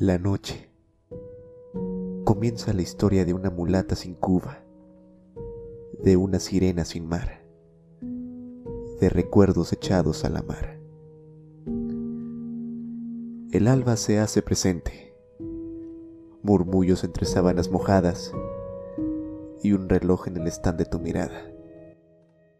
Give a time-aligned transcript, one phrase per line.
[0.00, 0.68] La noche.
[2.24, 4.58] Comienza la historia de una mulata sin Cuba,
[6.02, 7.44] de una sirena sin mar,
[9.00, 10.80] de recuerdos echados a la mar.
[13.52, 15.14] El alba se hace presente,
[16.42, 18.32] murmullos entre sábanas mojadas
[19.62, 21.52] y un reloj en el stand de tu mirada.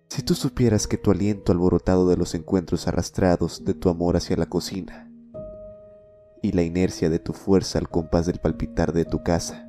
[0.08, 4.36] Si tú supieras que tu aliento alborotado de los encuentros arrastrados de tu amor hacia
[4.36, 5.10] la cocina,
[6.44, 9.66] y la inercia de tu fuerza al compás del palpitar de tu casa.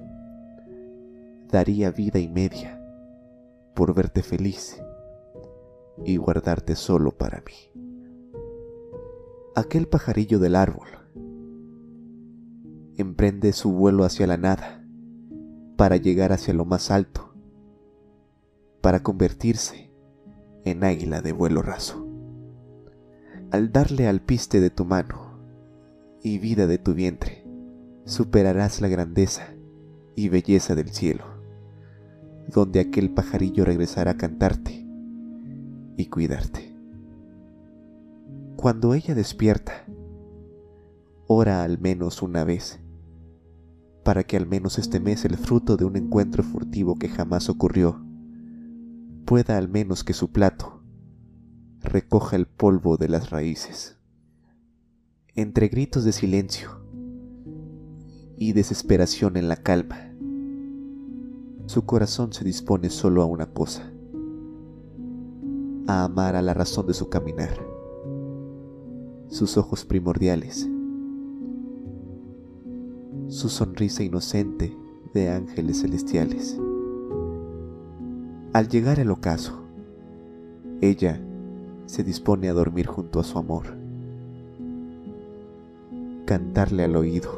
[1.49, 2.81] Daría vida y media
[3.73, 4.83] por verte feliz
[6.03, 7.53] y guardarte solo para mí.
[9.55, 10.89] Aquel pajarillo del árbol
[12.97, 14.85] emprende su vuelo hacia la nada
[15.77, 17.33] para llegar hacia lo más alto,
[18.81, 19.93] para convertirse
[20.65, 22.05] en águila de vuelo raso.
[23.51, 25.24] Al darle al piste de tu mano,
[26.25, 27.45] y vida de tu vientre,
[28.05, 29.53] superarás la grandeza
[30.15, 31.23] y belleza del cielo,
[32.51, 34.87] donde aquel pajarillo regresará a cantarte
[35.97, 36.75] y cuidarte.
[38.55, 39.85] Cuando ella despierta,
[41.27, 42.79] ora al menos una vez,
[44.03, 48.03] para que al menos este mes el fruto de un encuentro furtivo que jamás ocurrió,
[49.25, 50.81] pueda al menos que su plato
[51.81, 53.94] recoja el polvo de las raíces
[55.37, 56.69] entre gritos de silencio
[58.37, 60.13] y desesperación en la calma.
[61.65, 63.91] Su corazón se dispone solo a una cosa,
[65.87, 67.49] a amar a la razón de su caminar,
[69.27, 70.69] sus ojos primordiales,
[73.27, 74.73] su sonrisa inocente
[75.13, 76.57] de ángeles celestiales.
[78.53, 79.65] Al llegar al ocaso,
[80.79, 81.21] ella
[81.87, 83.84] se dispone a dormir junto a su amor
[86.25, 87.29] cantarle al oído,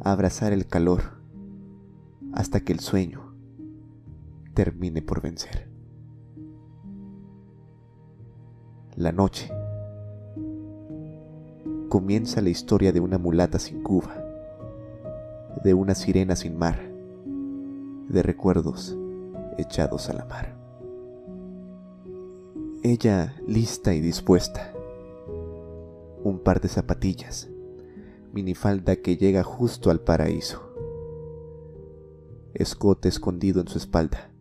[0.00, 1.02] abrazar el calor
[2.32, 3.32] hasta que el sueño
[4.54, 5.68] termine por vencer.
[8.96, 9.50] La noche
[11.88, 14.16] comienza la historia de una mulata sin Cuba,
[15.62, 16.78] de una sirena sin mar,
[18.08, 18.96] de recuerdos
[19.58, 20.56] echados a la mar.
[22.82, 24.75] Ella lista y dispuesta
[26.26, 27.48] un par de zapatillas,
[28.32, 30.74] minifalda que llega justo al paraíso,
[32.52, 34.32] escote escondido en su espalda,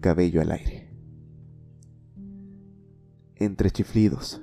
[0.00, 0.88] cabello al aire.
[3.36, 4.40] Entre chiflidos,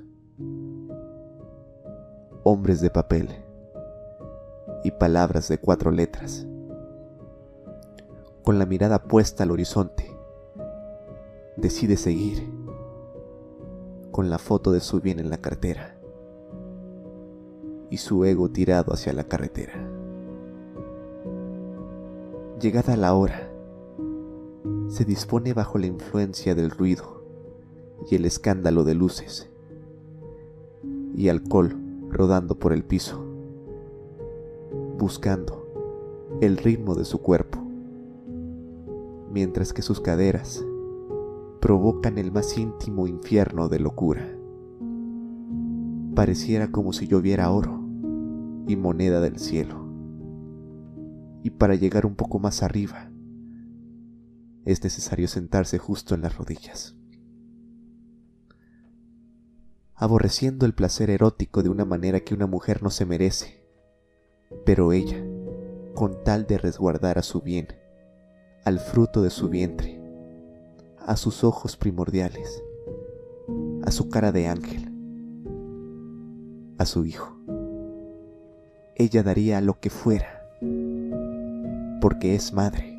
[2.44, 3.28] hombres de papel.
[4.84, 6.46] Y palabras de cuatro letras,
[8.44, 10.16] con la mirada puesta al horizonte,
[11.56, 12.57] decide seguir
[14.18, 15.96] con la foto de su bien en la cartera
[17.88, 19.74] y su ego tirado hacia la carretera.
[22.60, 23.48] Llegada la hora,
[24.88, 27.22] se dispone bajo la influencia del ruido
[28.10, 29.50] y el escándalo de luces
[31.14, 31.76] y alcohol
[32.10, 33.24] rodando por el piso,
[34.98, 35.64] buscando
[36.40, 37.60] el ritmo de su cuerpo,
[39.30, 40.64] mientras que sus caderas
[41.60, 44.28] provocan el más íntimo infierno de locura.
[46.14, 47.82] Pareciera como si lloviera oro
[48.66, 49.86] y moneda del cielo.
[51.42, 53.10] Y para llegar un poco más arriba,
[54.64, 56.94] es necesario sentarse justo en las rodillas.
[59.94, 63.64] Aborreciendo el placer erótico de una manera que una mujer no se merece,
[64.64, 65.24] pero ella,
[65.94, 67.68] con tal de resguardar a su bien,
[68.64, 69.97] al fruto de su vientre,
[71.08, 72.62] a sus ojos primordiales,
[73.82, 74.92] a su cara de ángel,
[76.76, 77.34] a su hijo.
[78.94, 80.42] Ella daría lo que fuera,
[82.00, 82.94] porque es madre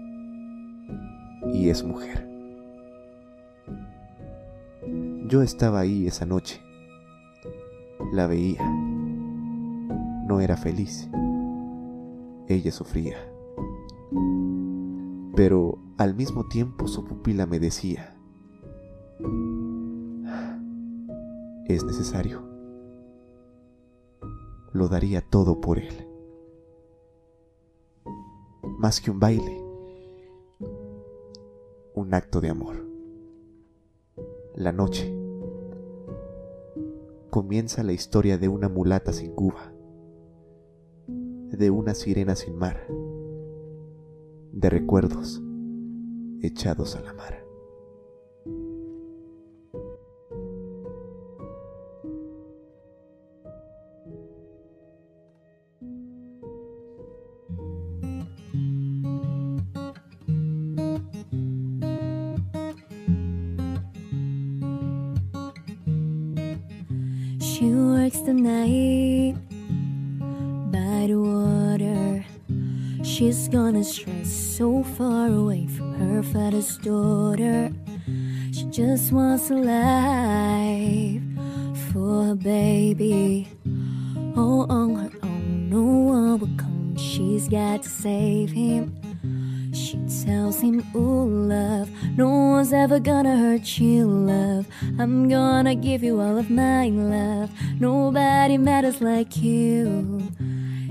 [1.54, 2.28] y es mujer.
[5.28, 6.60] Yo estaba ahí esa noche,
[8.12, 8.68] la veía,
[10.28, 11.08] no era feliz,
[12.48, 13.18] ella sufría
[15.40, 18.16] pero al mismo tiempo su pupila me decía,
[21.68, 22.42] es necesario.
[24.72, 26.08] Lo daría todo por él.
[28.78, 29.62] Más que un baile,
[31.96, 32.78] un acto de amor.
[34.56, 35.14] La noche
[37.30, 39.74] comienza la historia de una mulata sin Cuba,
[41.08, 42.88] de una sirena sin mar
[44.54, 45.42] de recuerdos
[46.42, 47.44] echados a la mar.
[67.40, 69.49] She works the night
[73.20, 77.70] She's gonna stress so far away from her father's daughter.
[78.54, 81.22] She just wants a life
[81.92, 83.50] for her baby.
[84.38, 86.96] Oh, on her own, no one will come.
[86.96, 88.96] She's got to save him.
[89.74, 94.66] She tells him, Ooh, love, no one's ever gonna hurt you, love.
[94.98, 97.52] I'm gonna give you all of my love.
[97.82, 100.32] Nobody matters like you.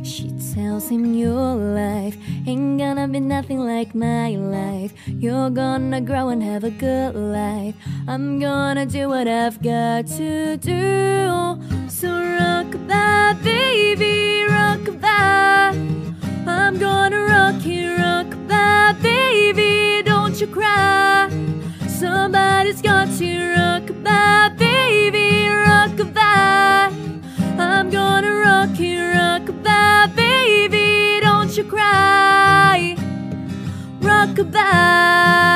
[0.03, 2.17] She tells him, Your life
[2.47, 4.93] ain't gonna be nothing like my life.
[5.07, 7.75] You're gonna grow and have a good life.
[8.07, 11.59] I'm gonna do what I've got to do.
[11.89, 16.47] So rock rockabye, baby, rock rockabye.
[16.47, 20.03] I'm gonna rock you, rock rockabye, baby.
[20.05, 21.29] Don't you cry.
[21.89, 23.58] Somebody's got to
[34.39, 35.48] goodbye.